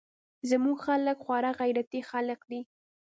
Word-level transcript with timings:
زموږ 0.49 0.77
خلق 0.85 1.17
خورا 1.25 1.51
غيرتي 1.59 1.99
خلق 2.11 2.39
دي. 2.49 2.61